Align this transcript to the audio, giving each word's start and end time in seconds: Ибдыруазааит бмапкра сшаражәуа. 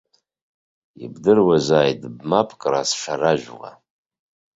Ибдыруазааит 1.03 2.01
бмапкра 2.17 2.81
сшаражәуа. 2.89 3.69